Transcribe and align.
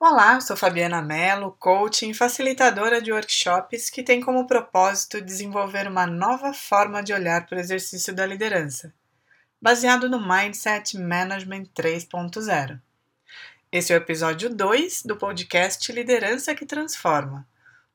Olá, 0.00 0.40
sou 0.40 0.56
Fabiana 0.56 1.02
Mello, 1.02 1.56
coaching 1.58 2.10
e 2.10 2.14
facilitadora 2.14 3.02
de 3.02 3.10
workshops 3.10 3.90
que 3.90 4.00
tem 4.00 4.20
como 4.20 4.46
propósito 4.46 5.20
desenvolver 5.20 5.88
uma 5.88 6.06
nova 6.06 6.54
forma 6.54 7.02
de 7.02 7.12
olhar 7.12 7.44
para 7.46 7.56
o 7.56 7.60
exercício 7.60 8.14
da 8.14 8.24
liderança, 8.24 8.94
baseado 9.60 10.08
no 10.08 10.20
Mindset 10.20 10.96
Management 10.96 11.64
3.0. 11.74 12.80
Esse 13.72 13.92
é 13.92 13.96
o 13.96 13.98
episódio 13.98 14.54
2 14.54 15.02
do 15.02 15.16
podcast 15.16 15.90
Liderança 15.90 16.54
que 16.54 16.64
Transforma, 16.64 17.44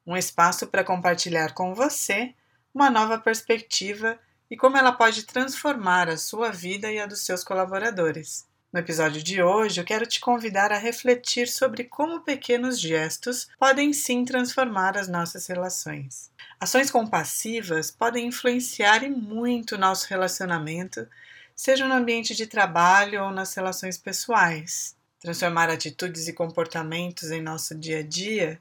um 0.06 0.18
espaço 0.18 0.68
para 0.68 0.84
compartilhar 0.84 1.54
com 1.54 1.74
você 1.74 2.36
uma 2.76 2.90
nova 2.90 3.18
perspectiva 3.18 4.20
e 4.52 4.58
como 4.58 4.76
ela 4.76 4.92
pode 4.92 5.24
transformar 5.24 6.10
a 6.10 6.18
sua 6.18 6.52
vida 6.52 6.92
e 6.92 7.00
a 7.00 7.06
dos 7.06 7.24
seus 7.24 7.46
colaboradores. 7.46 8.46
No 8.74 8.80
episódio 8.80 9.22
de 9.22 9.40
hoje, 9.40 9.80
eu 9.80 9.86
quero 9.86 10.04
te 10.04 10.20
convidar 10.20 10.72
a 10.72 10.80
refletir 10.80 11.48
sobre 11.48 11.84
como 11.84 12.22
pequenos 12.22 12.80
gestos 12.80 13.48
podem 13.60 13.94
sim 13.94 14.26
transformar 14.26 14.98
as 14.98 15.08
nossas 15.08 15.46
relações. 15.46 16.32
Ações 16.60 16.90
compassivas 16.90 17.92
podem 17.92 18.26
influenciar 18.26 19.04
e 19.04 19.12
muito 19.12 19.78
nosso 19.78 20.08
relacionamento, 20.10 21.08
seja 21.56 21.88
no 21.88 21.94
ambiente 21.94 22.34
de 22.34 22.48
trabalho 22.48 23.26
ou 23.26 23.32
nas 23.32 23.54
relações 23.54 23.96
pessoais. 23.96 24.96
Transformar 25.20 25.70
atitudes 25.70 26.28
e 26.28 26.34
comportamentos 26.34 27.30
em 27.30 27.44
nosso 27.44 27.76
dia 27.76 28.00
a 28.00 28.04
dia 28.04 28.60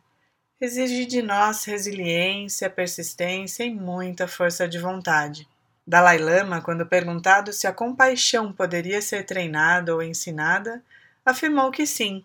exige 0.61 1.07
de 1.07 1.23
nós 1.23 1.65
resiliência, 1.65 2.69
persistência 2.69 3.65
e 3.65 3.75
muita 3.75 4.29
força 4.29 4.69
de 4.69 4.79
vontade. 4.79 5.49
Dalai 5.87 6.19
Lama, 6.19 6.61
quando 6.61 6.87
perguntado 6.87 7.53
se 7.53 7.67
a 7.67 7.73
compaixão 7.73 8.53
poderia 8.53 9.03
ser 9.03 9.25
treinada 9.25 9.95
ou 9.95 10.03
ensinada, 10.03 10.83
afirmou 11.25 11.71
que 11.73 11.87
sim. 11.87 12.25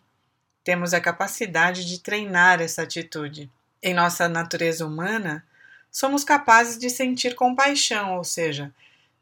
Temos 0.63 0.93
a 0.93 1.01
capacidade 1.01 1.85
de 1.85 1.99
treinar 1.99 2.61
essa 2.61 2.83
atitude. 2.83 3.49
Em 3.81 3.93
nossa 3.93 4.29
natureza 4.29 4.85
humana, 4.85 5.43
somos 5.91 6.23
capazes 6.23 6.77
de 6.77 6.89
sentir 6.89 7.33
compaixão, 7.33 8.17
ou 8.17 8.23
seja, 8.23 8.71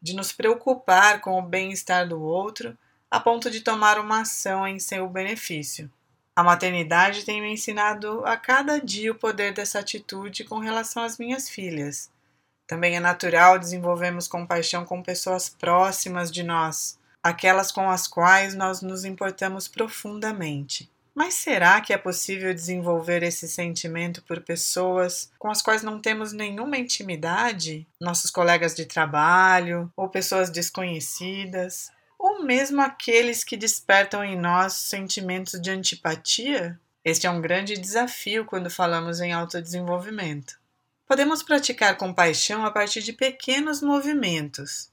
de 0.01 0.13
nos 0.13 0.33
preocupar 0.33 1.21
com 1.21 1.39
o 1.39 1.41
bem-estar 1.41 2.07
do 2.07 2.21
outro 2.21 2.77
a 3.09 3.19
ponto 3.19 3.49
de 3.49 3.61
tomar 3.61 3.97
uma 3.97 4.21
ação 4.21 4.67
em 4.67 4.79
seu 4.79 5.07
benefício. 5.07 5.89
A 6.35 6.43
maternidade 6.43 7.23
tem 7.23 7.39
me 7.39 7.53
ensinado 7.53 8.25
a 8.25 8.35
cada 8.35 8.81
dia 8.81 9.13
o 9.13 9.15
poder 9.15 9.53
dessa 9.53 9.79
atitude 9.79 10.43
com 10.43 10.59
relação 10.59 11.01
às 11.01 11.17
minhas 11.17 11.47
filhas. 11.47 12.11
Também 12.67 12.95
é 12.95 12.99
natural 12.99 13.59
desenvolvermos 13.59 14.27
compaixão 14.27 14.85
com 14.85 15.03
pessoas 15.03 15.49
próximas 15.49 16.31
de 16.31 16.44
nós, 16.44 16.97
aquelas 17.22 17.72
com 17.72 17.89
as 17.89 18.07
quais 18.07 18.55
nós 18.55 18.81
nos 18.81 19.05
importamos 19.05 19.67
profundamente. 19.67 20.89
Mas 21.16 21.35
será 21.35 21.80
que 21.80 21.94
é 21.94 21.97
possível 21.97 22.53
desenvolver 22.53 23.23
esse 23.23 23.47
sentimento 23.47 24.22
por 24.23 24.41
pessoas 24.41 25.31
com 25.39 25.49
as 25.49 25.61
quais 25.61 25.81
não 25.81 26.02
temos 26.02 26.33
nenhuma 26.33 26.77
intimidade? 26.77 27.88
Nossos 28.02 28.30
colegas 28.30 28.75
de 28.75 28.85
trabalho 28.85 29.89
ou 29.95 30.09
pessoas 30.09 30.50
desconhecidas? 30.50 31.89
Ou 32.19 32.44
mesmo 32.44 32.81
aqueles 32.81 33.45
que 33.45 33.55
despertam 33.55 34.25
em 34.25 34.35
nós 34.35 34.73
sentimentos 34.73 35.61
de 35.61 35.69
antipatia? 35.69 36.77
Este 37.03 37.27
é 37.27 37.29
um 37.29 37.39
grande 37.39 37.77
desafio 37.77 38.44
quando 38.44 38.69
falamos 38.69 39.22
em 39.22 39.31
autodesenvolvimento. 39.31 40.59
Podemos 41.07 41.43
praticar 41.43 41.97
compaixão 41.97 42.65
a 42.65 42.71
partir 42.71 43.01
de 43.03 43.13
pequenos 43.13 43.79
movimentos. 43.79 44.89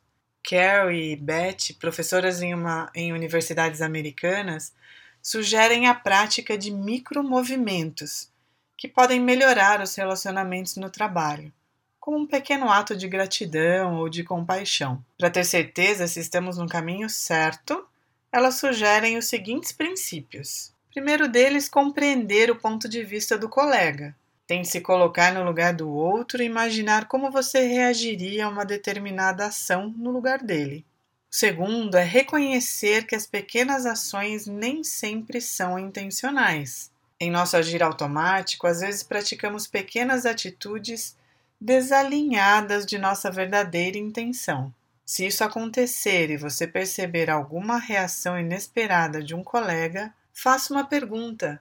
Carrie 0.47 1.13
e 1.13 1.17
Beth, 1.17 1.75
professoras 1.81 2.43
em, 2.43 2.53
uma, 2.53 2.91
em 2.95 3.15
universidades 3.15 3.81
americanas, 3.81 4.75
sugerem 5.23 5.87
a 5.87 5.95
prática 5.95 6.59
de 6.59 6.71
micromovimentos 6.71 8.31
que 8.77 8.89
podem 8.89 9.21
melhorar 9.21 9.81
os 9.81 9.95
relacionamentos 9.95 10.77
no 10.77 10.91
trabalho, 10.91 11.53
como 11.99 12.19
um 12.19 12.27
pequeno 12.27 12.69
ato 12.69 12.95
de 12.95 13.09
gratidão 13.09 13.95
ou 13.95 14.09
de 14.09 14.23
compaixão. 14.23 15.03
Para 15.17 15.31
ter 15.31 15.45
certeza 15.45 16.07
se 16.07 16.21
estamos 16.21 16.59
no 16.59 16.69
caminho 16.69 17.09
certo, 17.09 17.87
elas 18.31 18.57
sugerem 18.57 19.17
os 19.17 19.27
seguintes 19.27 19.73
princípios. 19.73 20.75
Primeiro 20.93 21.27
deles, 21.27 21.71
compreender 21.71 22.51
o 22.51 22.57
ponto 22.57 22.87
de 22.87 23.03
vista 23.03 23.39
do 23.39 23.49
colega. 23.49 24.15
Tente 24.47 24.69
se 24.69 24.81
colocar 24.81 25.33
no 25.33 25.45
lugar 25.45 25.73
do 25.73 25.89
outro 25.89 26.43
e 26.43 26.47
imaginar 26.47 27.07
como 27.07 27.31
você 27.31 27.67
reagiria 27.67 28.47
a 28.47 28.49
uma 28.49 28.65
determinada 28.65 29.47
ação 29.47 29.95
no 29.97 30.11
lugar 30.11 30.43
dele. 30.43 30.85
O 31.31 31.35
segundo 31.35 31.97
é 31.97 32.03
reconhecer 32.03 33.07
que 33.07 33.15
as 33.15 33.27
pequenas 33.27 33.87
ações 33.87 34.47
nem 34.47 34.85
sempre 34.85 35.41
são 35.41 35.79
intencionais. 35.79 36.91
Em 37.19 37.31
nosso 37.31 37.57
agir 37.57 37.83
automático, 37.83 38.67
às 38.67 38.81
vezes 38.81 39.03
praticamos 39.03 39.67
pequenas 39.67 40.27
atitudes 40.27 41.17
desalinhadas 41.61 42.85
de 42.85 42.99
nossa 42.99 43.31
verdadeira 43.31 43.97
intenção. 43.97 44.75
Se 45.07 45.27
isso 45.27 45.45
acontecer 45.45 46.31
e 46.31 46.37
você 46.37 46.67
perceber 46.67 47.31
alguma 47.31 47.79
reação 47.79 48.39
inesperada 48.39 49.23
de 49.23 49.35
um 49.35 49.45
colega, 49.45 50.13
faça 50.33 50.75
uma 50.75 50.85
pergunta 50.85 51.61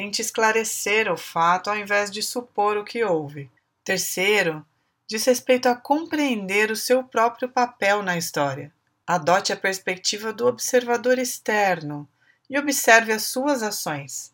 Tente 0.00 0.22
esclarecer 0.22 1.12
o 1.12 1.16
fato 1.18 1.68
ao 1.68 1.76
invés 1.76 2.10
de 2.10 2.22
supor 2.22 2.78
o 2.78 2.84
que 2.84 3.04
houve. 3.04 3.50
Terceiro, 3.84 4.64
diz 5.06 5.26
respeito 5.26 5.68
a 5.68 5.76
compreender 5.76 6.70
o 6.70 6.74
seu 6.74 7.04
próprio 7.04 7.50
papel 7.50 8.02
na 8.02 8.16
história. 8.16 8.72
Adote 9.06 9.52
a 9.52 9.58
perspectiva 9.58 10.32
do 10.32 10.46
observador 10.46 11.18
externo 11.18 12.08
e 12.48 12.58
observe 12.58 13.12
as 13.12 13.24
suas 13.24 13.62
ações. 13.62 14.32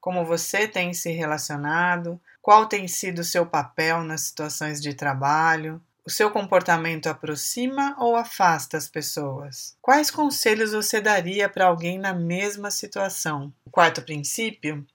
Como 0.00 0.24
você 0.24 0.66
tem 0.66 0.94
se 0.94 1.10
relacionado, 1.10 2.18
qual 2.40 2.64
tem 2.64 2.88
sido 2.88 3.18
o 3.18 3.24
seu 3.24 3.44
papel 3.44 4.02
nas 4.04 4.22
situações 4.22 4.80
de 4.80 4.94
trabalho, 4.94 5.78
o 6.06 6.10
seu 6.10 6.30
comportamento 6.30 7.08
aproxima 7.08 7.94
ou 7.98 8.16
afasta 8.16 8.78
as 8.78 8.88
pessoas? 8.88 9.76
Quais 9.82 10.10
conselhos 10.10 10.72
você 10.72 11.02
daria 11.02 11.50
para 11.50 11.66
alguém 11.66 11.98
na 11.98 12.14
mesma 12.14 12.70
situação? 12.70 13.52
O 13.66 13.70
quarto 13.70 14.00
princípio 14.00 14.86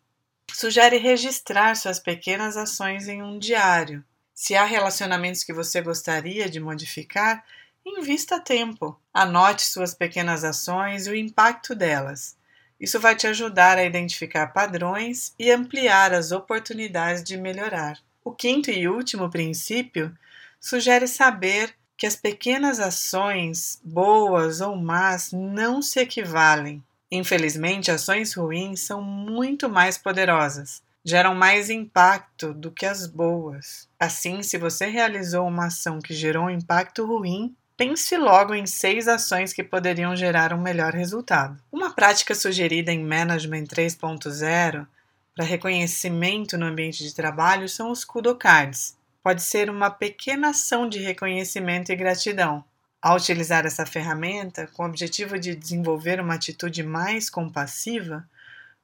Sugere 0.53 0.97
registrar 0.97 1.75
suas 1.75 1.99
pequenas 1.99 2.57
ações 2.57 3.07
em 3.07 3.21
um 3.21 3.37
diário. 3.37 4.03
Se 4.33 4.55
há 4.55 4.63
relacionamentos 4.63 5.43
que 5.43 5.53
você 5.53 5.81
gostaria 5.81 6.49
de 6.49 6.59
modificar, 6.59 7.43
invista 7.85 8.39
tempo. 8.39 8.99
Anote 9.13 9.63
suas 9.63 9.93
pequenas 9.93 10.43
ações 10.43 11.05
e 11.05 11.11
o 11.11 11.15
impacto 11.15 11.75
delas. 11.75 12.35
Isso 12.79 12.99
vai 12.99 13.15
te 13.15 13.27
ajudar 13.27 13.77
a 13.77 13.83
identificar 13.83 14.47
padrões 14.47 15.33
e 15.37 15.51
ampliar 15.51 16.13
as 16.13 16.31
oportunidades 16.31 17.23
de 17.23 17.37
melhorar. 17.37 17.99
O 18.23 18.31
quinto 18.31 18.69
e 18.69 18.87
último 18.87 19.29
princípio 19.29 20.15
sugere 20.59 21.07
saber 21.07 21.73
que 21.97 22.05
as 22.05 22.15
pequenas 22.15 22.79
ações, 22.79 23.79
boas 23.83 24.61
ou 24.61 24.75
más, 24.75 25.31
não 25.31 25.81
se 25.81 25.99
equivalem. 25.99 26.83
Infelizmente, 27.11 27.89
ações 27.89 28.33
ruins 28.33 28.81
são 28.81 29.01
muito 29.01 29.69
mais 29.69 29.97
poderosas, 29.97 30.81
geram 31.03 31.33
mais 31.33 31.69
impacto 31.69 32.53
do 32.53 32.69
que 32.69 32.85
as 32.85 33.07
boas. 33.07 33.87
Assim, 33.97 34.43
se 34.43 34.57
você 34.57 34.87
realizou 34.87 35.47
uma 35.47 35.67
ação 35.67 35.99
que 35.99 36.13
gerou 36.13 36.45
um 36.45 36.49
impacto 36.49 37.05
ruim, 37.05 37.55
pense 37.77 38.17
logo 38.17 38.53
em 38.53 38.65
seis 38.65 39.07
ações 39.07 39.53
que 39.53 39.63
poderiam 39.63 40.15
gerar 40.15 40.51
um 40.51 40.61
melhor 40.61 40.93
resultado. 40.93 41.57
Uma 41.71 41.91
prática 41.91 42.35
sugerida 42.35 42.91
em 42.91 43.05
Management 43.05 43.65
3.0 43.65 44.85
para 45.33 45.45
reconhecimento 45.45 46.57
no 46.57 46.65
ambiente 46.65 47.03
de 47.03 47.13
trabalho 47.13 47.69
são 47.69 47.91
os 47.91 48.03
Kudo 48.03 48.35
Cards. 48.35 48.97
Pode 49.23 49.43
ser 49.43 49.69
uma 49.69 49.89
pequena 49.89 50.49
ação 50.49 50.89
de 50.89 50.99
reconhecimento 50.99 51.91
e 51.91 51.95
gratidão, 51.95 52.65
ao 53.01 53.17
utilizar 53.17 53.65
essa 53.65 53.85
ferramenta 53.85 54.67
com 54.73 54.83
o 54.83 54.85
objetivo 54.85 55.39
de 55.39 55.55
desenvolver 55.55 56.19
uma 56.19 56.33
atitude 56.33 56.83
mais 56.83 57.29
compassiva, 57.29 58.27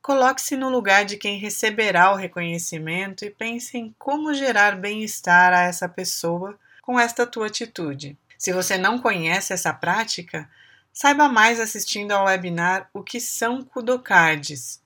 coloque-se 0.02 0.56
no 0.56 0.70
lugar 0.70 1.06
de 1.06 1.18
quem 1.18 1.40
receberá 1.40 2.12
o 2.12 2.16
reconhecimento 2.16 3.26
e 3.26 3.32
pense 3.32 3.78
em 3.78 3.94
como 3.98 4.34
gerar 4.34 4.76
bem-estar 4.76 5.54
a 5.54 5.62
essa 5.62 5.90
pessoa 5.90 6.58
com 6.82 7.00
esta 7.00 7.26
tua 7.26 7.48
atitude. 7.48 8.18
Se 8.38 8.52
você 8.52 8.78
não 8.78 9.00
conhece 9.00 9.54
essa 9.54 9.74
prática, 9.74 10.50
saiba 10.92 11.28
mais 11.28 11.60
assistindo 11.60 12.12
ao 12.12 12.26
webinar 12.26 12.90
O 12.94 13.02
que 13.02 13.20
são 13.20 13.64
Kudocards. 13.64 14.82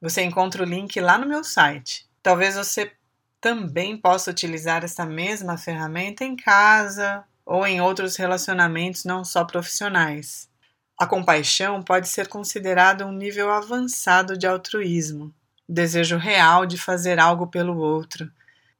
Você 0.00 0.22
encontra 0.22 0.62
o 0.62 0.66
link 0.66 1.00
lá 1.00 1.16
no 1.16 1.26
meu 1.26 1.42
site. 1.42 2.06
Talvez 2.22 2.56
você 2.56 2.92
também 3.40 3.96
possa 3.96 4.30
utilizar 4.30 4.84
essa 4.84 5.06
mesma 5.06 5.56
ferramenta 5.56 6.24
em 6.24 6.36
casa 6.36 7.24
ou 7.46 7.64
em 7.64 7.80
outros 7.80 8.16
relacionamentos 8.16 9.04
não 9.04 9.24
só 9.24 9.44
profissionais. 9.44 10.50
A 10.98 11.06
compaixão 11.06 11.80
pode 11.82 12.08
ser 12.08 12.26
considerada 12.26 13.06
um 13.06 13.12
nível 13.12 13.50
avançado 13.52 14.36
de 14.36 14.46
altruísmo, 14.46 15.32
desejo 15.68 16.16
real 16.16 16.66
de 16.66 16.76
fazer 16.76 17.20
algo 17.20 17.46
pelo 17.46 17.76
outro, 17.76 18.28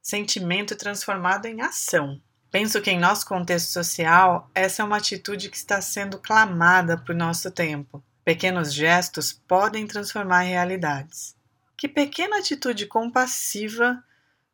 sentimento 0.01 0.75
transformado 0.75 1.45
em 1.45 1.61
ação. 1.61 2.21
Penso 2.51 2.81
que 2.81 2.91
em 2.91 2.99
nosso 2.99 3.25
contexto 3.25 3.69
social, 3.69 4.49
essa 4.53 4.81
é 4.81 4.85
uma 4.85 4.97
atitude 4.97 5.49
que 5.49 5.57
está 5.57 5.79
sendo 5.81 6.17
clamada 6.17 6.97
por 6.97 7.13
nosso 7.13 7.51
tempo. 7.51 8.03
Pequenos 8.25 8.73
gestos 8.73 9.31
podem 9.31 9.85
transformar 9.87 10.41
realidades. 10.41 11.35
Que 11.77 11.87
pequena 11.87 12.39
atitude 12.39 12.87
compassiva 12.87 14.03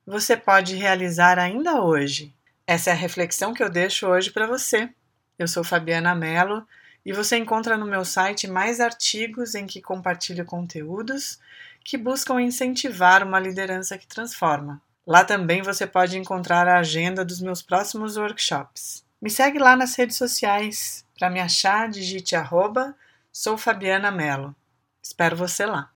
você 0.06 0.36
pode 0.36 0.75
realizar 0.75 1.39
ainda 1.39 1.81
hoje? 1.81 2.36
Essa 2.65 2.92
é 2.92 2.94
a 2.94 2.95
reflexão 2.95 3.54
que 3.54 3.62
eu 3.62 3.69
deixo 3.69 4.07
hoje 4.07 4.31
para 4.31 4.48
você. 4.48 4.89
Eu 5.38 5.50
sou 5.50 5.65
Fabiana 5.65 6.15
Mello 6.15 6.65
e 7.06 7.12
você 7.12 7.36
encontra 7.36 7.77
no 7.77 7.86
meu 7.86 8.06
site 8.06 8.48
mais 8.48 8.80
artigos 8.80 9.54
em 9.54 9.68
que 9.68 9.81
compartilho 9.81 10.45
conteúdos 10.45 11.39
que 11.83 11.98
buscam 11.98 12.42
incentivar 12.42 13.21
uma 13.21 13.38
liderança 13.38 13.98
que 13.98 14.07
transforma. 14.07 14.81
Lá 15.06 15.25
também 15.25 15.62
você 15.62 15.86
pode 15.86 16.18
encontrar 16.18 16.65
a 16.65 16.80
agenda 16.80 17.25
dos 17.25 17.42
meus 17.42 17.62
próximos 17.62 18.15
workshops. 18.15 19.04
Me 19.21 19.30
segue 19.30 19.59
lá 19.59 19.75
nas 19.75 19.95
redes 19.95 20.16
sociais. 20.16 21.06
Para 21.19 21.30
me 21.30 21.42
achar, 21.42 21.89
digite 21.89 22.33
arroba, 22.33 22.95
sou 23.30 23.57
Fabiana 23.57 24.09
Mello. 24.09 24.56
Espero 25.01 25.36
você 25.36 25.66
lá. 25.66 25.92